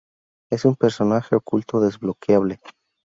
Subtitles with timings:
[0.49, 2.59] Es un personaje oculto desbloqueable.